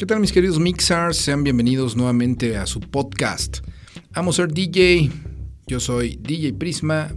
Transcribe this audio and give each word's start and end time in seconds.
¿Qué 0.00 0.06
tal 0.06 0.18
mis 0.18 0.32
queridos 0.32 0.58
mixers? 0.58 1.18
Sean 1.18 1.44
bienvenidos 1.44 1.94
nuevamente 1.94 2.56
a 2.56 2.64
su 2.64 2.80
podcast. 2.80 3.58
Amo 4.14 4.32
ser 4.32 4.50
DJ. 4.50 5.10
Yo 5.66 5.78
soy 5.78 6.18
DJ 6.22 6.54
Prisma, 6.54 7.10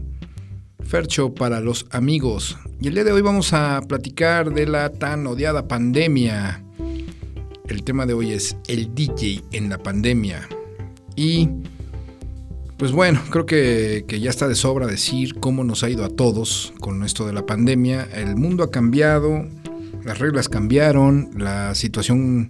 Fercho 0.84 1.34
para 1.34 1.62
los 1.62 1.86
amigos. 1.92 2.58
Y 2.82 2.90
el 2.90 2.96
día 2.96 3.06
de 3.06 3.14
hoy 3.14 3.22
vamos 3.22 3.54
a 3.54 3.80
platicar 3.88 4.54
de 4.54 4.68
la 4.68 4.90
tan 4.90 5.26
odiada 5.28 5.66
pandemia. 5.66 6.62
El 7.70 7.86
tema 7.86 8.06
de 8.06 8.16
hoy 8.16 8.34
es 8.34 8.58
el 8.68 8.94
DJ 8.94 9.44
en 9.54 9.70
la 9.70 9.78
pandemia. 9.78 10.50
Y 11.16 11.48
pues 12.76 12.92
bueno, 12.92 13.22
creo 13.30 13.46
que, 13.46 14.04
que, 14.10 14.20
ya 14.20 14.30
está 14.30 14.50
de 14.50 14.56
sobra 14.56 14.88
decir 14.88 15.36
cómo 15.36 15.64
nos 15.64 15.86
ha 15.86 15.90
ido 15.90 16.04
a 16.04 16.10
todos 16.10 16.74
con 16.82 17.02
esto 17.06 17.26
de 17.26 17.32
la 17.32 17.46
pandemia. 17.46 18.10
El 18.14 18.36
mundo 18.36 18.62
ha 18.62 18.72
cambiado, 18.72 19.48
las 20.04 20.20
reglas 20.20 20.50
cambiaron, 20.50 21.30
la 21.38 21.76
situación 21.76 22.50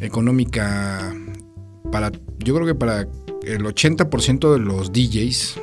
económica 0.00 1.14
para, 1.90 2.12
yo 2.38 2.54
creo 2.54 2.66
que 2.66 2.74
para 2.74 3.02
el 3.42 3.64
80% 3.64 4.52
de 4.52 4.58
los 4.58 4.92
DJs 4.92 5.60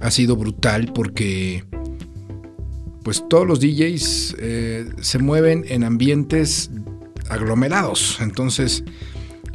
ha 0.00 0.10
sido 0.10 0.36
brutal 0.36 0.92
porque 0.94 1.64
pues 3.02 3.24
todos 3.28 3.46
los 3.46 3.60
DJs 3.60 4.36
eh, 4.38 4.90
se 5.00 5.18
mueven 5.18 5.64
en 5.68 5.84
ambientes 5.84 6.70
aglomerados. 7.28 8.18
Entonces, 8.20 8.84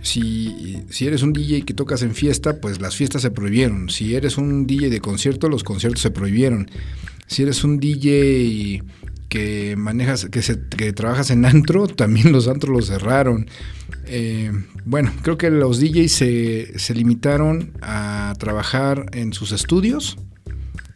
si, 0.01 0.83
si, 0.89 1.07
eres 1.07 1.23
un 1.23 1.33
DJ 1.33 1.63
que 1.63 1.73
tocas 1.73 2.01
en 2.01 2.13
fiesta, 2.13 2.59
pues 2.59 2.81
las 2.81 2.95
fiestas 2.95 3.21
se 3.21 3.31
prohibieron. 3.31 3.89
Si 3.89 4.15
eres 4.15 4.37
un 4.37 4.67
DJ 4.67 4.89
de 4.89 4.99
concierto, 4.99 5.49
los 5.49 5.63
conciertos 5.63 6.01
se 6.01 6.11
prohibieron. 6.11 6.69
Si 7.27 7.43
eres 7.43 7.63
un 7.63 7.79
DJ 7.79 8.83
que 9.29 9.75
manejas, 9.77 10.25
que, 10.25 10.41
se, 10.41 10.59
que 10.67 10.93
trabajas 10.93 11.29
en 11.31 11.45
antro, 11.45 11.87
también 11.87 12.31
los 12.31 12.47
antros 12.47 12.75
los 12.75 12.87
cerraron. 12.87 13.47
Eh, 14.05 14.51
bueno, 14.85 15.11
creo 15.21 15.37
que 15.37 15.49
los 15.49 15.79
DJs 15.79 16.11
se, 16.11 16.79
se, 16.79 16.93
limitaron 16.93 17.71
a 17.81 18.33
trabajar 18.39 19.05
en 19.13 19.33
sus 19.33 19.51
estudios. 19.51 20.17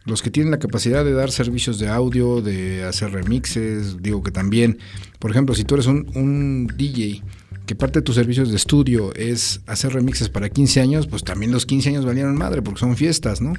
Los 0.04 0.20
que 0.20 0.30
tienen 0.30 0.50
la 0.50 0.58
capacidad 0.58 1.04
de 1.04 1.12
dar 1.12 1.30
servicios 1.30 1.78
de 1.78 1.88
audio, 1.88 2.42
de 2.42 2.82
hacer 2.82 3.12
remixes, 3.12 4.02
digo 4.02 4.22
que 4.22 4.32
también, 4.32 4.78
por 5.20 5.30
ejemplo, 5.30 5.54
si 5.54 5.62
tú 5.62 5.74
eres 5.74 5.86
un, 5.86 6.10
un 6.16 6.66
DJ 6.66 7.22
que 7.66 7.76
parte 7.76 8.00
de 8.00 8.02
tus 8.02 8.16
servicios 8.16 8.50
de 8.50 8.56
estudio 8.56 9.14
es 9.14 9.60
hacer 9.66 9.92
remixes 9.92 10.28
para 10.28 10.48
15 10.48 10.80
años, 10.80 11.06
pues 11.06 11.22
también 11.22 11.52
los 11.52 11.66
15 11.66 11.90
años 11.90 12.04
valieron 12.04 12.36
madre 12.36 12.62
porque 12.62 12.80
son 12.80 12.96
fiestas, 12.96 13.40
¿no? 13.40 13.52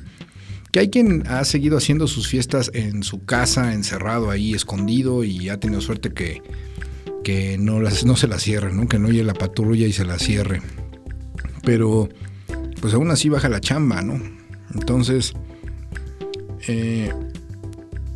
Que 0.74 0.80
hay 0.80 0.90
quien 0.90 1.28
ha 1.28 1.46
seguido 1.46 1.78
haciendo 1.78 2.08
sus 2.08 2.28
fiestas 2.28 2.72
en 2.74 3.04
su 3.04 3.26
casa, 3.26 3.76
encerrado 3.76 4.32
ahí, 4.32 4.56
escondido, 4.56 5.24
y 5.24 5.50
ha 5.50 5.60
tenido 5.60 5.82
suerte 5.82 6.14
que, 6.14 6.42
que 7.24 7.60
no, 7.60 7.80
las, 7.80 8.06
no 8.06 8.16
se 8.16 8.28
la 8.28 8.40
cierre, 8.40 8.74
¿no? 8.74 8.88
que 8.88 8.98
no 8.98 9.10
llegue 9.10 9.24
la 9.24 9.36
patrulla 9.36 9.86
y 9.86 9.94
se 9.94 10.04
la 10.04 10.18
cierre. 10.18 10.64
Pero, 11.62 12.10
pues 12.82 12.96
aún 12.96 13.12
así 13.12 13.30
baja 13.30 13.50
la 13.50 13.62
chamba, 13.62 14.02
¿no? 14.02 14.20
Entonces, 14.74 15.34
eh, 16.68 17.14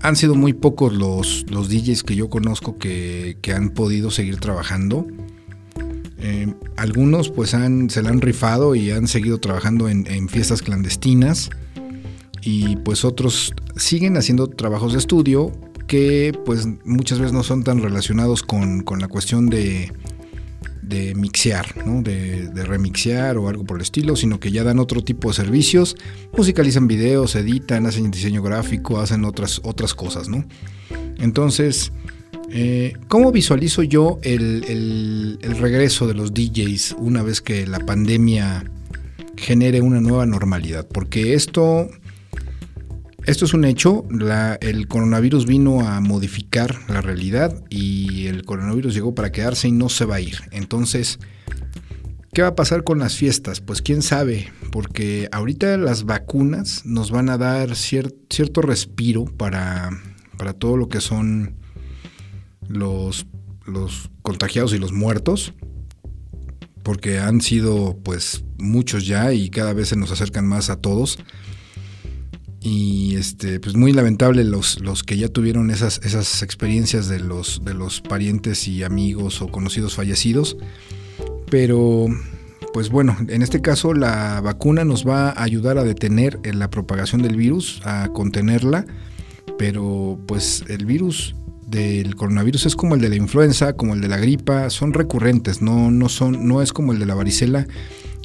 han 0.01 0.15
sido 0.15 0.33
muy 0.33 0.53
pocos 0.53 0.91
los, 0.91 1.45
los 1.51 1.69
DJs 1.69 2.01
que 2.01 2.15
yo 2.15 2.27
conozco 2.27 2.79
que, 2.79 3.37
que 3.43 3.53
han 3.53 3.69
podido 3.69 4.09
seguir 4.09 4.37
trabajando. 4.37 5.05
Eh, 6.17 6.51
algunos 6.75 7.29
pues 7.29 7.53
han, 7.53 7.91
se 7.91 8.01
la 8.01 8.09
han 8.09 8.19
rifado 8.19 8.73
y 8.73 8.89
han 8.89 9.07
seguido 9.07 9.37
trabajando 9.37 9.87
en 9.89 10.27
fiestas 10.27 10.63
clandestinas 10.63 11.51
y 12.49 12.77
pues 12.77 13.03
otros 13.03 13.53
siguen 13.75 14.15
haciendo 14.15 14.47
trabajos 14.47 14.93
de 14.93 14.99
estudio 14.99 15.51
que 15.85 16.31
pues 16.45 16.65
muchas 16.85 17.19
veces 17.19 17.33
no 17.33 17.43
son 17.43 17.65
tan 17.65 17.81
relacionados 17.81 18.41
con, 18.41 18.83
con 18.83 19.01
la 19.01 19.09
cuestión 19.09 19.47
de, 19.47 19.91
de 20.81 21.13
mixear, 21.13 21.85
¿no? 21.85 22.01
de, 22.01 22.47
de, 22.47 22.63
remixear 22.63 23.37
o 23.37 23.49
algo 23.49 23.65
por 23.65 23.79
el 23.79 23.81
estilo, 23.81 24.15
sino 24.15 24.39
que 24.39 24.53
ya 24.53 24.63
dan 24.63 24.79
otro 24.79 25.03
tipo 25.03 25.27
de 25.27 25.33
servicios, 25.33 25.97
musicalizan 26.37 26.87
videos, 26.87 27.35
editan, 27.35 27.85
hacen 27.85 28.11
diseño 28.11 28.41
gráfico, 28.41 29.01
hacen 29.01 29.25
otras, 29.25 29.59
otras 29.65 29.93
cosas, 29.93 30.29
¿no? 30.29 30.45
Entonces, 31.17 31.91
eh, 32.49 32.93
¿cómo 33.09 33.33
visualizo 33.33 33.83
yo 33.83 34.19
el, 34.21 34.63
el, 34.69 35.39
el 35.41 35.57
regreso 35.57 36.07
de 36.07 36.13
los 36.13 36.33
DJs 36.33 36.95
una 36.97 37.23
vez 37.23 37.41
que 37.41 37.67
la 37.67 37.79
pandemia 37.79 38.63
genere 39.35 39.81
una 39.81 39.99
nueva 39.99 40.25
normalidad? 40.25 40.87
Porque 40.87 41.33
esto 41.33 41.89
esto 43.27 43.43
es 43.43 43.53
un 43.53 43.65
hecho, 43.65 44.05
la, 44.09 44.55
el 44.61 44.87
coronavirus 44.87 45.45
vino 45.45 45.81
a 45.81 45.99
modificar 45.99 46.77
la 46.87 47.01
realidad 47.01 47.61
y 47.69 48.27
el 48.27 48.45
coronavirus 48.45 48.93
llegó 48.93 49.13
para 49.13 49.33
quedarse 49.33 49.67
y 49.67 49.73
no 49.73 49.89
se 49.89 50.05
va 50.05 50.15
a 50.15 50.21
ir. 50.21 50.37
Entonces, 50.51 51.19
¿qué 52.33 52.41
va 52.41 52.47
a 52.47 52.55
pasar 52.55 52.85
con 52.85 52.99
las 52.99 53.15
fiestas? 53.15 53.59
Pues 53.59 53.81
quién 53.81 54.01
sabe, 54.01 54.49
porque 54.71 55.27
ahorita 55.33 55.75
las 55.75 56.05
vacunas 56.05 56.85
nos 56.85 57.11
van 57.11 57.29
a 57.29 57.37
dar 57.37 57.75
cier, 57.75 58.15
cierto 58.29 58.61
respiro 58.61 59.25
para, 59.25 59.89
para 60.37 60.53
todo 60.53 60.77
lo 60.77 60.87
que 60.87 61.01
son 61.01 61.57
los, 62.69 63.27
los 63.65 64.09
contagiados 64.21 64.73
y 64.73 64.79
los 64.79 64.93
muertos 64.93 65.53
porque 66.81 67.19
han 67.19 67.41
sido 67.41 67.99
pues 68.01 68.45
muchos 68.57 69.05
ya 69.05 69.33
y 69.33 69.49
cada 69.49 69.73
vez 69.73 69.89
se 69.89 69.97
nos 69.97 70.09
acercan 70.09 70.47
más 70.47 70.69
a 70.69 70.77
todos 70.77 71.19
y 72.61 73.15
este 73.15 73.59
pues 73.59 73.75
muy 73.75 73.93
lamentable 73.93 74.43
los, 74.43 74.79
los 74.81 75.03
que 75.03 75.17
ya 75.17 75.29
tuvieron 75.29 75.69
esas, 75.69 76.01
esas 76.03 76.41
experiencias 76.41 77.07
de 77.07 77.19
los, 77.19 77.63
de 77.63 77.73
los 77.73 78.01
parientes 78.01 78.67
y 78.67 78.83
amigos 78.83 79.41
o 79.41 79.49
conocidos 79.49 79.95
fallecidos. 79.95 80.57
Pero 81.49 82.07
pues 82.73 82.89
bueno 82.89 83.15
en 83.27 83.41
este 83.41 83.61
caso 83.61 83.93
la 83.93 84.41
vacuna 84.41 84.83
nos 84.83 85.07
va 85.07 85.29
a 85.29 85.43
ayudar 85.43 85.77
a 85.77 85.83
detener 85.83 86.39
la 86.55 86.69
propagación 86.69 87.21
del 87.21 87.35
virus 87.35 87.81
a 87.83 88.09
contenerla. 88.13 88.85
Pero 89.57 90.19
pues 90.27 90.63
el 90.67 90.85
virus 90.85 91.35
del 91.67 92.15
coronavirus 92.15 92.65
es 92.67 92.75
como 92.75 92.95
el 92.95 93.01
de 93.01 93.09
la 93.09 93.15
influenza 93.15 93.73
como 93.73 93.93
el 93.93 94.01
de 94.01 94.07
la 94.07 94.17
gripa 94.17 94.69
son 94.69 94.93
recurrentes 94.93 95.61
no 95.61 95.91
no 95.91 96.07
son 96.07 96.47
no 96.47 96.61
es 96.61 96.71
como 96.71 96.93
el 96.93 96.99
de 96.99 97.05
la 97.05 97.13
varicela 97.13 97.67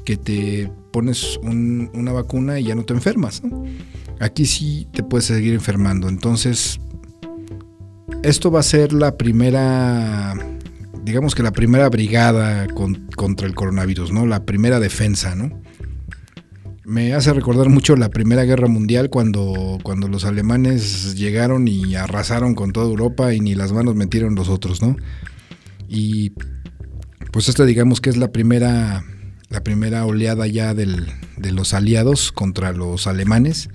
que 0.04 0.16
te 0.16 0.70
pones 0.92 1.38
un, 1.42 1.90
una 1.94 2.12
vacuna 2.12 2.60
y 2.60 2.64
ya 2.64 2.74
no 2.74 2.84
te 2.84 2.94
enfermas 2.94 3.42
¿no? 3.42 3.64
aquí 4.22 4.46
sí 4.46 4.86
te 4.92 5.02
puedes 5.02 5.26
seguir 5.26 5.52
enfermando. 5.54 6.08
Entonces, 6.08 6.80
esto 8.22 8.50
va 8.50 8.60
a 8.60 8.62
ser 8.62 8.92
la 8.92 9.16
primera, 9.16 10.34
digamos 11.02 11.34
que 11.34 11.42
la 11.42 11.50
primera 11.50 11.88
brigada 11.88 12.68
con, 12.68 13.08
contra 13.16 13.46
el 13.46 13.54
coronavirus, 13.54 14.12
¿no? 14.12 14.26
La 14.26 14.44
primera 14.44 14.80
defensa, 14.80 15.34
¿no? 15.34 15.60
Me 16.84 17.14
hace 17.14 17.32
recordar 17.32 17.68
mucho 17.68 17.94
la 17.94 18.10
Primera 18.10 18.42
Guerra 18.42 18.66
Mundial 18.66 19.08
cuando, 19.08 19.78
cuando 19.84 20.08
los 20.08 20.24
alemanes 20.24 21.14
llegaron 21.14 21.68
y 21.68 21.94
arrasaron 21.94 22.56
con 22.56 22.72
toda 22.72 22.86
Europa 22.86 23.32
y 23.32 23.40
ni 23.40 23.54
las 23.54 23.72
manos 23.72 23.94
metieron 23.94 24.34
los 24.34 24.48
otros, 24.48 24.82
¿no? 24.82 24.96
Y 25.88 26.32
pues 27.30 27.48
esta 27.48 27.64
digamos 27.64 28.00
que 28.00 28.10
es 28.10 28.16
la 28.16 28.32
primera, 28.32 29.04
la 29.52 29.62
primera 29.62 30.06
oleada 30.06 30.46
ya 30.46 30.72
del, 30.72 31.06
de 31.36 31.52
los 31.52 31.74
aliados 31.74 32.32
contra 32.32 32.72
los 32.72 33.06
alemanes. 33.06 33.68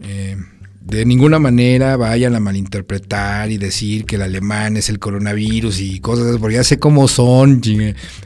Eh, 0.00 0.36
de 0.80 1.04
ninguna 1.04 1.38
manera 1.38 1.96
vayan 1.96 2.34
a 2.34 2.40
malinterpretar 2.40 3.52
y 3.52 3.58
decir 3.58 4.04
que 4.04 4.16
el 4.16 4.22
alemán 4.22 4.76
es 4.76 4.88
el 4.88 4.98
coronavirus 4.98 5.80
y 5.80 6.00
cosas 6.00 6.26
así, 6.26 6.38
porque 6.38 6.56
ya 6.56 6.64
sé 6.64 6.80
cómo 6.80 7.06
son, 7.06 7.62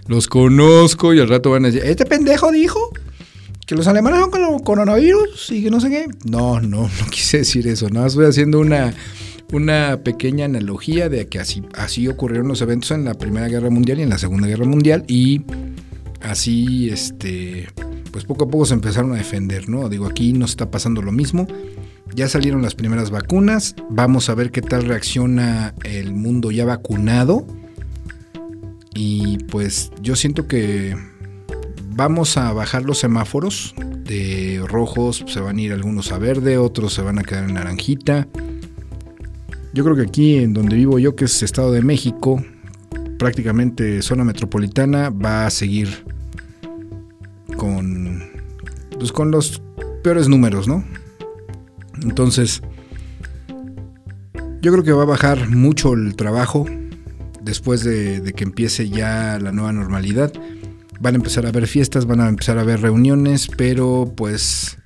los 0.07 0.29
conozco 0.29 1.13
y 1.13 1.21
al 1.21 1.29
rato 1.29 1.51
van 1.51 1.67
a 1.67 1.69
decir, 1.69 1.83
este 1.85 2.07
pendejo 2.07 2.51
dijo 2.51 2.91
que 3.67 3.75
los 3.75 3.87
alemanes 3.87 4.21
son 4.21 4.31
con 4.31 4.59
coronavirus 4.61 5.51
y 5.51 5.65
que 5.65 5.71
no 5.71 5.81
sé 5.81 5.91
qué. 5.91 6.07
No, 6.25 6.61
no, 6.61 6.83
no 7.01 7.07
quise 7.11 7.39
decir 7.39 7.69
eso, 7.69 7.91
nada, 7.91 8.07
estoy 8.07 8.25
haciendo 8.25 8.61
una, 8.61 8.95
una 9.53 10.01
pequeña 10.03 10.47
analogía 10.47 11.11
de 11.11 11.27
que 11.27 11.41
así, 11.41 11.63
así 11.75 12.09
ocurrieron 12.09 12.49
los 12.49 12.63
eventos 12.63 12.93
en 12.93 13.05
la 13.05 13.13
Primera 13.13 13.49
Guerra 13.49 13.69
Mundial 13.69 13.99
y 13.99 14.03
en 14.03 14.09
la 14.09 14.19
Segunda 14.19 14.47
Guerra 14.47 14.65
Mundial 14.65 15.05
y 15.09 15.43
así, 16.25 16.89
este, 16.91 17.69
pues 18.11 18.25
poco 18.25 18.45
a 18.45 18.51
poco 18.51 18.67
se 18.67 18.75
empezaron 18.75 19.13
a 19.13 19.17
defender, 19.17 19.69
¿no? 19.69 19.89
Digo, 19.89 20.07
aquí 20.07 20.33
nos 20.33 20.51
está 20.51 20.71
pasando 20.71 21.03
lo 21.03 21.13
mismo. 21.13 21.47
Ya 22.15 22.29
salieron 22.29 22.63
las 22.63 22.75
primeras 22.75 23.11
vacunas, 23.11 23.75
vamos 23.91 24.29
a 24.29 24.35
ver 24.35 24.51
qué 24.51 24.63
tal 24.63 24.85
reacciona 24.85 25.75
el 25.85 26.15
mundo 26.15 26.51
ya 26.51 26.65
vacunado. 26.65 27.47
Y 28.95 29.39
pues 29.45 29.91
yo 30.01 30.15
siento 30.15 30.47
que 30.47 30.97
vamos 31.91 32.37
a 32.37 32.53
bajar 32.53 32.85
los 32.85 32.99
semáforos 32.99 33.75
de 34.05 34.63
rojos, 34.69 35.25
se 35.27 35.41
van 35.41 35.57
a 35.59 35.61
ir 35.61 35.73
algunos 35.73 36.13
a 36.13 36.19
verde, 36.19 36.59
otros 36.59 36.95
se 36.95 37.03
van 37.03 37.19
a 37.19 37.23
quedar 37.23 37.45
en 37.45 37.55
naranjita. 37.55 38.29
Yo 39.73 39.83
creo 39.83 39.97
que 39.97 40.03
aquí 40.03 40.37
en 40.37 40.55
donde 40.55 40.77
vivo 40.77 41.01
yo, 41.01 41.17
que 41.17 41.25
es 41.25 41.43
Estado 41.43 41.73
de 41.73 41.83
México, 41.83 42.45
prácticamente 43.19 44.03
zona 44.03 44.23
metropolitana, 44.23 45.11
va 45.11 45.47
a 45.47 45.51
seguir 45.51 46.14
pues 49.05 49.13
con 49.13 49.31
los 49.31 49.61
peores 50.03 50.29
números, 50.29 50.67
¿no? 50.67 50.83
Entonces, 52.03 52.63
yo 54.63 54.73
creo 54.73 54.83
que 54.83 54.93
va 54.93 55.03
a 55.03 55.05
bajar 55.05 55.51
mucho 55.51 55.93
el 55.93 56.17
trabajo 56.17 56.65
después 57.43 57.85
de, 57.85 58.33
que 58.35 58.45
empiece 58.45 58.89
ya 58.89 59.39
la 59.39 59.53
nueva 59.53 59.75
normalidad. 59.75 60.33
Van 61.01 61.17
a 61.17 61.19
empezar 61.19 61.45
a 61.45 61.51
haber 61.51 61.67
fiestas, 61.67 62.07
van 62.07 62.23
a 62.23 62.31
empezar 62.31 62.57
a 62.57 62.63
haber 62.63 62.81
reuniones, 62.81 63.47
pero 63.59 64.11
pues 64.17 64.79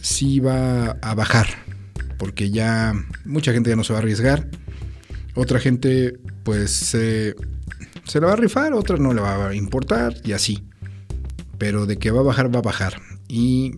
sí 0.00 0.38
va 0.38 0.90
a 1.02 1.14
bajar, 1.16 1.48
porque 2.16 2.52
ya 2.52 2.94
mucha 3.24 3.52
gente 3.52 3.70
ya 3.70 3.76
no 3.76 3.82
se 3.82 3.92
va 3.92 3.98
a 3.98 4.02
arriesgar. 4.02 4.48
Otra 5.34 5.58
gente 5.58 6.16
pues 6.44 6.70
se, 6.70 7.34
se 8.04 8.20
la 8.20 8.28
va 8.28 8.34
a 8.34 8.36
rifar, 8.36 8.72
otra 8.72 8.98
no 8.98 9.12
le 9.12 9.20
va 9.20 9.48
a 9.48 9.54
importar 9.56 10.14
y 10.22 10.30
así. 10.30 10.62
Pero 11.64 11.86
de 11.86 11.96
que 11.96 12.10
va 12.10 12.20
a 12.20 12.24
bajar, 12.24 12.54
va 12.54 12.58
a 12.58 12.62
bajar. 12.62 13.00
Y 13.26 13.76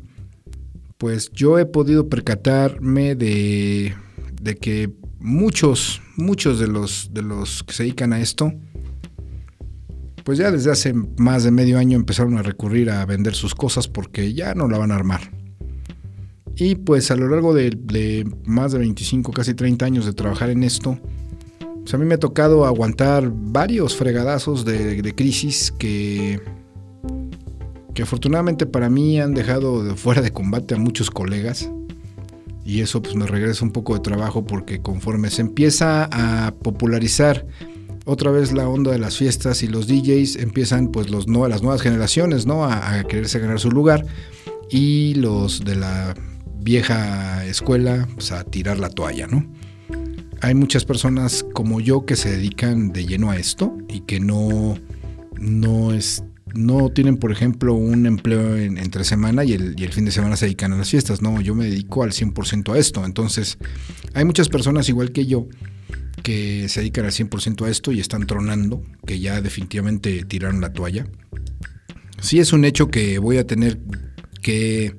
pues 0.99 1.31
yo 1.31 1.57
he 1.61 1.67
podido 1.67 2.09
percatarme 2.09 3.15
de, 3.15 3.95
de 4.43 4.57
que 4.57 4.91
muchos, 5.21 6.03
muchos 6.17 6.59
de 6.59 6.67
los, 6.67 7.11
de 7.15 7.23
los 7.23 7.63
que 7.63 7.73
se 7.73 7.85
dedican 7.85 8.13
a 8.13 8.21
esto, 8.21 8.53
pues 10.25 10.37
ya 10.37 10.51
desde 10.51 10.73
hace 10.73 10.95
más 11.17 11.45
de 11.45 11.53
medio 11.53 11.79
año 11.79 11.95
empezaron 11.95 12.37
a 12.39 12.43
recurrir 12.43 12.91
a 12.91 13.07
vender 13.07 13.37
sus 13.37 13.55
cosas 13.55 13.87
porque 13.87 14.35
ya 14.35 14.53
no 14.55 14.67
la 14.67 14.79
van 14.79 14.91
a 14.91 14.97
armar. 14.97 15.21
Y 16.57 16.75
pues 16.75 17.13
a 17.13 17.15
lo 17.15 17.29
largo 17.29 17.55
de, 17.55 18.29
más 18.47 18.73
de 18.73 18.81
25, 18.81 19.31
casi 19.31 19.55
30 19.55 19.87
años 19.87 20.07
de 20.07 20.13
trabajar 20.13 20.51
en 20.51 20.65
esto, 20.65 20.99
pues 21.83 21.95
a 21.95 21.99
mí 21.99 22.05
me 22.05 22.15
ha 22.15 22.19
tocado 22.19 22.67
aguantar 22.67 23.31
varios 23.33 23.95
fregadazos 23.95 24.65
de, 24.65 25.01
de 25.01 25.15
crisis 25.15 25.71
que 25.71 26.41
que 27.97 28.03
afortunadamente 28.03 28.67
para 28.67 28.91
mí 28.91 29.19
han 29.19 29.33
dejado 29.33 29.83
de 29.83 29.97
fuera 29.97 30.21
de 30.21 30.31
combate 30.31 30.75
a 30.75 30.79
muchos 30.79 31.11
colegas. 31.11 31.71
Y 32.63 32.83
eso 32.83 33.01
pues 33.01 33.15
me 33.15 33.27
regresa 33.27 33.65
un 33.65 33.71
poco 33.73 33.95
de 33.95 34.01
trabajo 34.01 34.45
porque 34.45 34.83
conforme 34.83 35.31
se 35.31 35.41
empieza 35.41 36.07
a 36.13 36.53
popularizar 36.53 37.47
otra 38.05 38.31
vez 38.31 38.53
la 38.53 38.69
onda 38.69 38.93
de 38.93 38.99
las 38.99 39.17
fiestas 39.17 39.63
y 39.63 39.69
los 39.69 39.87
DJs 39.87 40.37
empiezan 40.37 40.89
pues 40.89 41.09
los 41.09 41.27
no 41.27 41.49
las 41.49 41.63
nuevas 41.63 41.81
generaciones 41.81 42.45
no 42.45 42.67
a, 42.67 43.03
quererse 43.05 43.39
ganar 43.39 43.59
su 43.61 43.71
lugar 43.71 44.05
y 44.71 45.15
los 45.15 45.65
de 45.65 45.77
la 45.77 46.15
vieja 46.59 47.45
escuela 47.47 48.07
pues 48.15 48.31
a 48.31 48.45
tirar 48.45 48.79
la 48.79 48.91
toalla 48.91 49.27
no 49.27 49.45
hay 50.43 50.55
muchas 50.55 50.85
personas 50.85 51.45
como 51.53 51.81
yo 51.81 52.05
que 52.05 52.15
se 52.15 52.31
dedican 52.31 52.93
de 52.93 53.07
lleno 53.07 53.31
a 53.31 53.39
esto 53.39 53.77
y 53.89 54.01
que 54.01 54.21
no 54.21 54.77
no 55.39 55.93
es 55.93 56.23
no 56.55 56.91
tienen, 56.91 57.17
por 57.17 57.33
ejemplo, 57.33 57.75
un 57.75 58.07
empleo 58.07 58.57
entre 58.57 59.05
semana 59.05 59.45
y 59.45 59.53
el, 59.53 59.93
fin 59.93 60.05
de 60.05 60.13
semana 60.13 60.37
se 60.37 60.47
dedican 60.47 60.73
a 60.73 60.77
las 60.77 60.91
fiestas. 60.91 61.21
No, 61.23 61.41
yo 61.41 61.55
me 61.55 61.67
dedico 61.67 62.03
al 62.03 62.13
100% 62.13 62.75
a 62.75 62.79
esto. 62.79 63.05
Entonces, 63.05 63.59
hay 64.15 64.25
muchas 64.25 64.49
personas 64.49 64.89
igual 64.89 65.13
que 65.13 65.27
yo 65.27 65.49
que 66.23 66.69
se 66.69 66.81
dedican 66.81 67.05
al 67.05 67.13
100% 67.13 67.67
a 67.67 67.71
esto 67.71 67.93
y 67.93 68.01
están 68.01 68.27
tronando, 68.27 68.83
que 69.07 69.21
ya 69.21 69.41
definitivamente 69.41 70.25
tiraron 70.25 70.61
la 70.61 70.73
toalla. 70.73 71.07
Sí 72.21 72.41
es 72.41 72.53
un 72.53 72.65
hecho 72.65 72.89
que 72.89 73.19
voy 73.19 73.39
a 73.39 73.47
tener 73.47 73.79
que 74.43 74.97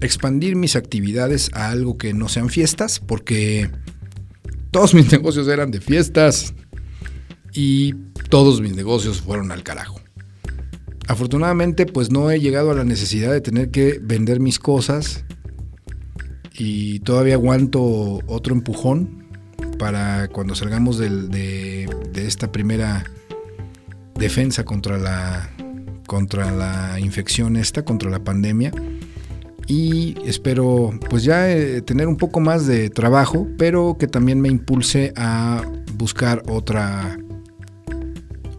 expandir 0.00 0.56
mis 0.56 0.76
actividades 0.76 1.50
a 1.52 1.70
algo 1.70 1.98
que 1.98 2.14
no 2.14 2.28
sean 2.28 2.48
fiestas, 2.48 3.00
porque 3.00 3.70
todos 4.70 4.94
mis 4.94 5.10
negocios 5.12 5.48
eran 5.48 5.70
de 5.70 5.80
fiestas 5.80 6.54
y 7.52 7.94
todos 8.30 8.60
mis 8.60 8.74
negocios 8.74 9.20
fueron 9.20 9.52
al 9.52 9.62
carajo. 9.62 10.03
Afortunadamente, 11.06 11.86
pues 11.86 12.10
no 12.10 12.30
he 12.30 12.40
llegado 12.40 12.70
a 12.70 12.74
la 12.74 12.84
necesidad 12.84 13.32
de 13.32 13.40
tener 13.40 13.70
que 13.70 13.98
vender 14.02 14.40
mis 14.40 14.58
cosas 14.58 15.24
y 16.56 17.00
todavía 17.00 17.34
aguanto 17.34 18.20
otro 18.26 18.54
empujón 18.54 19.26
para 19.78 20.28
cuando 20.28 20.54
salgamos 20.54 20.98
de, 20.98 21.88
esta 22.14 22.50
primera 22.50 23.04
defensa 24.14 24.64
contra 24.64 24.96
la, 24.96 25.50
contra 26.06 26.50
la 26.52 26.98
infección 27.00 27.56
esta, 27.56 27.84
contra 27.84 28.10
la 28.10 28.24
pandemia. 28.24 28.72
Y 29.66 30.16
espero 30.26 30.90
pues 31.10 31.24
ya 31.24 31.50
eh, 31.50 31.82
tener 31.82 32.06
un 32.06 32.16
poco 32.16 32.40
más 32.40 32.66
de 32.66 32.90
trabajo, 32.90 33.46
pero 33.58 33.96
que 33.98 34.06
también 34.06 34.40
me 34.40 34.48
impulse 34.48 35.12
a 35.16 35.62
buscar 35.96 36.42
otra 36.48 37.18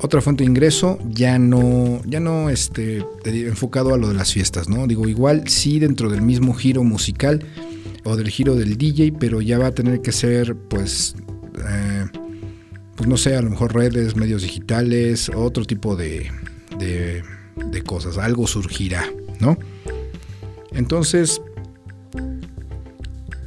otra 0.05 0.21
fuente 0.21 0.43
de 0.43 0.49
ingreso, 0.49 0.99
ya 1.09 1.37
no, 1.37 2.01
ya 2.05 2.19
no 2.19 2.49
este, 2.49 3.05
enfocado 3.25 3.93
a 3.93 3.97
lo 3.97 4.07
de 4.07 4.13
las 4.13 4.31
fiestas, 4.31 4.69
¿no? 4.69 4.87
Digo, 4.87 5.07
igual 5.07 5.47
sí 5.47 5.79
dentro 5.79 6.09
del 6.09 6.21
mismo 6.21 6.53
giro 6.53 6.83
musical 6.83 7.43
o 8.03 8.15
del 8.15 8.29
giro 8.29 8.55
del 8.55 8.77
DJ, 8.77 9.13
pero 9.19 9.41
ya 9.41 9.57
va 9.57 9.67
a 9.67 9.71
tener 9.71 10.01
que 10.01 10.11
ser, 10.11 10.55
pues, 10.55 11.15
eh, 11.67 12.05
pues 12.95 13.09
no 13.09 13.17
sé, 13.17 13.35
a 13.35 13.41
lo 13.41 13.49
mejor 13.49 13.73
redes, 13.73 14.15
medios 14.15 14.43
digitales, 14.43 15.29
otro 15.35 15.65
tipo 15.65 15.95
de, 15.95 16.31
de, 16.79 17.23
de 17.55 17.81
cosas, 17.83 18.17
algo 18.17 18.47
surgirá, 18.47 19.05
¿no? 19.39 19.57
Entonces, 20.71 21.41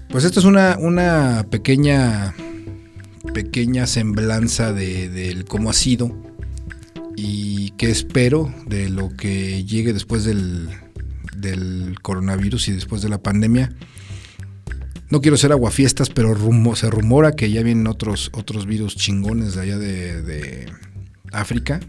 pues 0.09 0.25
esto 0.25 0.41
es 0.41 0.47
una, 0.47 0.77
una 0.79 1.47
pequeña 1.51 2.35
pequeña 3.33 3.87
semblanza 3.87 4.73
de, 4.73 5.09
de, 5.09 5.45
cómo 5.45 5.71
ha 5.71 5.75
sido 5.75 6.28
y 7.21 7.71
qué 7.71 7.91
espero 7.91 8.55
de 8.67 8.89
lo 8.89 9.11
que 9.11 9.65
llegue 9.65 9.93
después 9.93 10.25
del, 10.25 10.69
coronavirus 12.01 12.69
y 12.69 12.73
después 12.73 13.03
de 13.03 13.09
la 13.09 13.19
pandemia. 13.19 13.73
No 15.11 15.21
quiero 15.21 15.37
ser 15.37 15.51
aguafiestas, 15.51 16.11
pero 16.11 16.37
se 16.77 16.91
rumora 16.91 17.33
que 17.33 17.51
ya 17.51 17.63
vienen 17.65 17.89
otros, 17.89 18.31
otros 18.35 18.67
virus 18.67 18.95
chingones 18.95 19.57
de 19.57 19.63
allá 19.63 19.79
de, 19.79 20.23
de 20.23 20.73
África. 21.33 21.81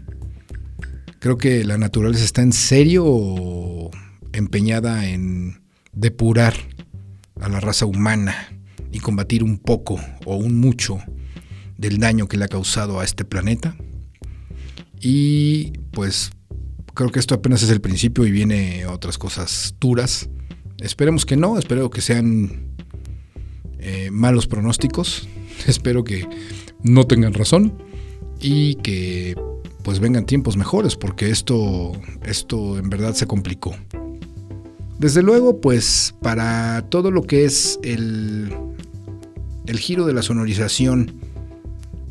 Creo 1.20 1.38
que 1.38 1.62
la 1.62 1.78
naturaleza 1.78 2.24
está 2.24 2.42
en 2.42 2.52
serio 2.52 3.90
empeñada 4.32 5.06
en 5.08 5.62
depurar 5.92 6.54
a 7.40 7.48
la 7.48 7.60
raza 7.60 7.86
humana 7.86 8.34
y 8.90 8.98
combatir 8.98 9.44
un 9.44 9.58
poco 9.58 10.00
o 10.24 10.36
un 10.36 10.58
mucho 10.58 10.98
del 11.78 11.98
daño 11.98 12.26
que 12.26 12.36
le 12.36 12.46
ha 12.46 12.48
causado 12.48 12.98
a 12.98 13.04
este 13.04 13.24
planeta. 13.24 13.76
Y 15.00 15.72
pues 15.92 16.30
creo 16.94 17.10
que 17.10 17.18
esto 17.18 17.34
apenas 17.34 17.62
es 17.62 17.70
el 17.70 17.80
principio 17.80 18.26
y 18.26 18.30
viene 18.30 18.86
otras 18.86 19.18
cosas 19.18 19.74
duras. 19.80 20.28
Esperemos 20.78 21.26
que 21.26 21.36
no, 21.36 21.58
espero 21.58 21.90
que 21.90 22.00
sean 22.00 22.74
eh, 23.78 24.10
malos 24.10 24.46
pronósticos. 24.46 25.28
espero 25.66 26.04
que 26.04 26.26
no 26.82 27.06
tengan 27.06 27.34
razón 27.34 27.72
y 28.40 28.76
que 28.76 29.36
pues 29.82 29.98
vengan 29.98 30.26
tiempos 30.26 30.56
mejores 30.56 30.96
porque 30.96 31.30
esto, 31.30 31.92
esto 32.24 32.78
en 32.78 32.90
verdad 32.90 33.14
se 33.14 33.26
complicó. 33.26 33.74
Desde 34.98 35.22
luego, 35.22 35.62
pues 35.62 36.14
para 36.20 36.84
todo 36.90 37.10
lo 37.10 37.22
que 37.22 37.46
es 37.46 37.78
el, 37.82 38.54
el 39.66 39.78
giro 39.78 40.04
de 40.04 40.12
la 40.12 40.20
sonorización 40.20 41.14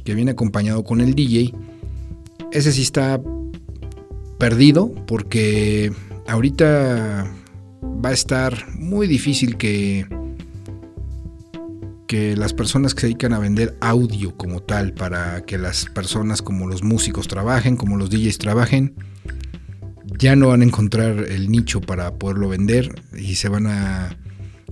que 0.03 0.15
viene 0.15 0.31
acompañado 0.31 0.83
con 0.83 0.99
el 0.99 1.13
DJ, 1.13 1.53
ese 2.51 2.71
sí 2.71 2.81
está 2.81 3.21
perdido 4.37 4.93
porque 5.05 5.91
ahorita 6.27 7.31
va 7.83 8.09
a 8.09 8.13
estar 8.13 8.67
muy 8.75 9.07
difícil 9.07 9.57
que 9.57 10.07
que 12.07 12.35
las 12.35 12.53
personas 12.53 12.95
que 12.95 13.01
se 13.01 13.07
dedican 13.07 13.33
a 13.33 13.39
vender 13.39 13.77
audio 13.81 14.35
como 14.35 14.61
tal 14.63 14.93
para 14.93 15.45
que 15.45 15.59
las 15.59 15.85
personas 15.85 16.41
como 16.41 16.65
los 16.65 16.81
músicos 16.81 17.27
trabajen, 17.27 17.77
como 17.77 17.97
los 17.97 18.09
DJs 18.09 18.39
trabajen, 18.39 18.95
ya 20.17 20.35
no 20.35 20.47
van 20.47 20.61
a 20.61 20.65
encontrar 20.65 21.19
el 21.29 21.51
nicho 21.51 21.81
para 21.81 22.15
poderlo 22.15 22.49
vender 22.49 22.99
y 23.15 23.35
se 23.35 23.47
van 23.47 23.67
a 23.67 24.17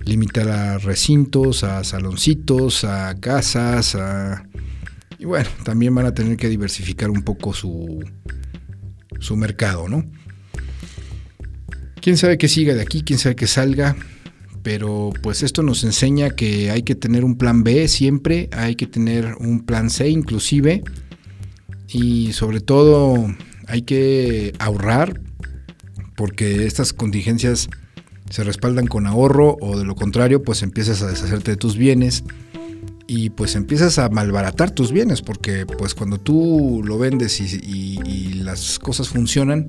limitar 0.04 0.48
a 0.48 0.78
recintos, 0.78 1.62
a 1.62 1.84
saloncitos, 1.84 2.82
a 2.82 3.14
casas, 3.20 3.94
a 3.94 4.47
y 5.18 5.24
bueno, 5.24 5.48
también 5.64 5.94
van 5.94 6.06
a 6.06 6.14
tener 6.14 6.36
que 6.36 6.48
diversificar 6.48 7.10
un 7.10 7.22
poco 7.22 7.52
su, 7.52 8.04
su 9.18 9.36
mercado, 9.36 9.88
¿no? 9.88 10.04
Quién 12.00 12.16
sabe 12.16 12.38
qué 12.38 12.48
siga 12.48 12.74
de 12.74 12.82
aquí, 12.82 13.02
quién 13.02 13.18
sabe 13.18 13.34
qué 13.34 13.46
salga, 13.46 13.96
pero 14.62 15.10
pues 15.22 15.42
esto 15.42 15.62
nos 15.62 15.82
enseña 15.82 16.30
que 16.30 16.70
hay 16.70 16.82
que 16.82 16.94
tener 16.94 17.24
un 17.24 17.36
plan 17.36 17.64
B 17.64 17.88
siempre, 17.88 18.48
hay 18.52 18.76
que 18.76 18.86
tener 18.86 19.34
un 19.40 19.64
plan 19.64 19.90
C 19.90 20.08
inclusive, 20.08 20.82
y 21.88 22.32
sobre 22.32 22.60
todo 22.60 23.26
hay 23.66 23.82
que 23.82 24.52
ahorrar, 24.58 25.20
porque 26.16 26.66
estas 26.66 26.92
contingencias 26.92 27.68
se 28.30 28.44
respaldan 28.44 28.86
con 28.86 29.06
ahorro 29.06 29.56
o 29.60 29.78
de 29.78 29.84
lo 29.84 29.94
contrario 29.94 30.42
pues 30.42 30.62
empiezas 30.62 31.02
a 31.02 31.08
deshacerte 31.08 31.52
de 31.52 31.56
tus 31.56 31.76
bienes 31.76 32.24
y 33.10 33.30
pues 33.30 33.56
empiezas 33.56 33.98
a 33.98 34.10
malbaratar 34.10 34.70
tus 34.70 34.92
bienes, 34.92 35.22
porque 35.22 35.64
pues 35.64 35.94
cuando 35.94 36.18
tú 36.18 36.82
lo 36.84 36.98
vendes 36.98 37.40
y, 37.40 38.34
las 38.34 38.78
cosas 38.78 39.08
funcionan, 39.08 39.66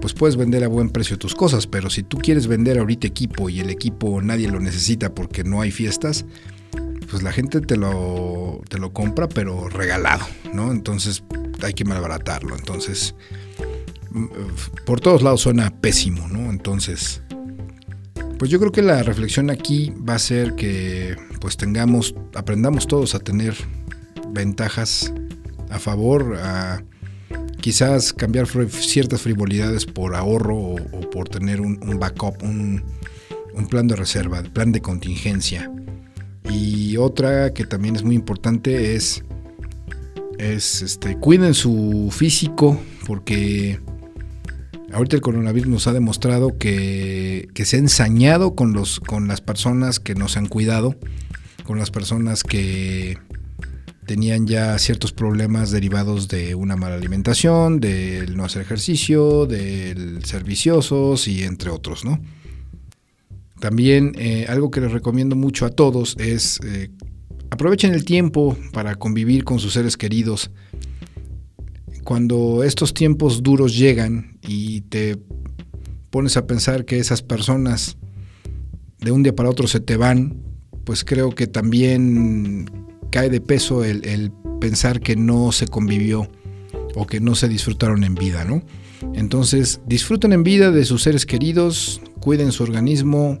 pues 0.00 0.14
puedes 0.14 0.36
vender 0.36 0.64
a 0.64 0.68
buen 0.68 0.90
precio 0.90 1.18
tus 1.18 1.34
cosas, 1.34 1.66
pero 1.66 1.90
si 1.90 2.04
tú 2.04 2.18
quieres 2.18 2.46
vender 2.46 2.78
ahorita 2.78 3.06
equipo 3.06 3.48
y 3.48 3.60
el 3.60 3.70
equipo 3.70 4.22
nadie 4.22 4.48
lo 4.48 4.58
necesita 4.60 5.14
porque 5.14 5.44
no 5.44 5.60
hay 5.60 5.72
fiestas, 5.72 6.24
pues 7.10 7.22
la 7.24 7.32
gente 7.32 7.60
te 7.60 7.76
lo, 7.76 8.62
te 8.68 8.78
lo 8.78 8.92
compra, 8.92 9.28
pero 9.28 9.68
regalado, 9.68 10.24
¿no? 10.54 10.70
Entonces 10.70 11.24
hay 11.62 11.74
que 11.74 11.84
malbaratarlo. 11.84 12.56
Entonces, 12.56 13.16
mm, 14.10 14.26
por 14.86 15.00
todos 15.00 15.22
lados 15.22 15.40
suena 15.40 15.70
pésimo, 15.80 16.28
¿no? 16.28 16.50
Entonces, 16.50 17.22
pues 18.40 18.50
yo 18.50 18.58
creo 18.58 18.72
que 18.72 18.80
la 18.80 19.02
reflexión 19.02 19.50
aquí 19.50 19.92
va 20.08 20.14
a 20.14 20.18
ser 20.18 20.54
que 20.54 21.14
pues 21.42 21.58
tengamos, 21.58 22.14
aprendamos 22.34 22.86
todos 22.86 23.14
a 23.14 23.18
tener 23.18 23.54
ventajas 24.30 25.12
a 25.68 25.78
favor, 25.78 26.38
a 26.40 26.82
quizás 27.60 28.14
cambiar 28.14 28.46
ciertas 28.70 29.20
frivolidades 29.20 29.84
por 29.84 30.14
ahorro 30.14 30.56
o, 30.56 31.10
por 31.10 31.28
tener 31.28 31.60
un, 31.60 31.98
backup, 31.98 32.42
un, 32.42 32.82
plan 33.68 33.86
de 33.86 33.96
reserva, 33.96 34.42
plan 34.42 34.72
de 34.72 34.80
contingencia. 34.80 35.70
Y 36.48 36.96
otra 36.96 37.52
que 37.52 37.66
también 37.66 37.94
es 37.94 38.02
muy 38.02 38.14
importante 38.14 38.94
es, 38.94 39.22
es 40.38 40.80
este, 40.80 41.18
cuiden 41.18 41.52
su 41.52 42.08
físico 42.10 42.80
porque 43.06 43.80
ahorita 44.92 45.16
el 45.16 45.22
coronavirus 45.22 45.68
nos 45.68 45.86
ha 45.86 45.92
demostrado 45.92 46.58
que, 46.58 47.48
se 47.54 47.76
ha 47.76 47.78
ensañado 47.78 48.54
con, 48.54 48.72
los, 48.72 49.00
con 49.00 49.28
las 49.28 49.40
personas 49.40 50.00
que 50.00 50.14
nos 50.14 50.36
han 50.36 50.46
cuidado, 50.46 50.96
con 51.64 51.78
las 51.78 51.90
personas 51.90 52.42
que 52.42 53.18
tenían 54.06 54.46
ya 54.46 54.76
ciertos 54.78 55.12
problemas 55.12 55.70
derivados 55.70 56.28
de 56.28 56.54
una 56.54 56.76
mala 56.76 56.96
alimentación, 56.96 57.78
del 57.78 58.36
no 58.36 58.44
hacer 58.44 58.62
ejercicio, 58.62 59.46
del 59.46 60.24
ser 60.24 60.42
viciosos 60.42 61.28
y 61.28 61.44
entre 61.44 61.70
otros, 61.70 62.04
¿no? 62.04 62.20
También 63.60 64.12
eh, 64.18 64.46
algo 64.48 64.70
que 64.70 64.80
les 64.80 64.90
recomiendo 64.90 65.36
mucho 65.36 65.66
a 65.66 65.70
todos 65.70 66.16
es 66.18 66.58
eh, 66.64 66.90
aprovechen 67.50 67.92
el 67.92 68.04
tiempo 68.04 68.56
para 68.72 68.96
convivir 68.96 69.44
con 69.44 69.58
sus 69.58 69.74
seres 69.74 69.96
queridos. 69.96 70.50
Cuando 72.04 72.64
estos 72.64 72.94
tiempos 72.94 73.42
duros 73.42 73.76
llegan 73.76 74.38
y 74.42 74.82
te 74.82 75.18
pones 76.10 76.36
a 76.36 76.46
pensar 76.46 76.84
que 76.84 76.98
esas 76.98 77.22
personas 77.22 77.96
de 78.98 79.12
un 79.12 79.22
día 79.22 79.34
para 79.34 79.50
otro 79.50 79.66
se 79.66 79.80
te 79.80 79.96
van, 79.96 80.42
pues 80.84 81.04
creo 81.04 81.30
que 81.30 81.46
también 81.46 82.70
cae 83.10 83.30
de 83.30 83.40
peso 83.40 83.84
el, 83.84 84.32
pensar 84.60 85.00
que 85.00 85.16
no 85.16 85.52
se 85.52 85.66
convivió 85.66 86.30
o 86.94 87.06
que 87.06 87.20
no 87.20 87.34
se 87.34 87.48
disfrutaron 87.48 88.04
en 88.04 88.14
vida, 88.14 88.44
¿no? 88.44 88.62
Entonces, 89.14 89.80
disfruten 89.86 90.32
en 90.32 90.42
vida 90.42 90.70
de 90.70 90.84
sus 90.84 91.02
seres 91.02 91.24
queridos, 91.24 92.02
cuiden 92.20 92.52
su 92.52 92.62
organismo, 92.62 93.38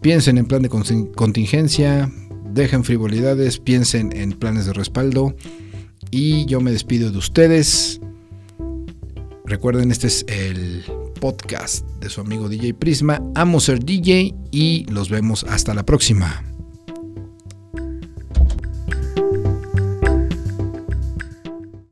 piensen 0.00 0.38
en 0.38 0.46
plan 0.46 0.62
de 0.62 0.68
contingencia, 0.68 2.12
dejen 2.52 2.84
frivolidades, 2.84 3.58
piensen 3.58 4.16
en 4.16 4.32
planes 4.32 4.66
de 4.66 4.72
respaldo 4.72 5.34
y 6.10 6.46
yo 6.46 6.60
me 6.60 6.72
despido 6.72 7.10
de 7.10 7.18
ustedes. 7.18 8.00
Recuerden, 9.44 9.90
este 9.90 10.08
es 10.08 10.24
el 10.28 10.84
podcast 11.20 11.86
de 12.00 12.10
su 12.10 12.20
amigo 12.20 12.48
DJ 12.48 12.74
Prisma. 12.74 13.22
Amo 13.34 13.60
ser 13.60 13.84
DJ 13.84 14.34
y 14.50 14.86
los 14.90 15.08
vemos 15.08 15.44
hasta 15.44 15.74
la 15.74 15.84
próxima. 15.84 16.44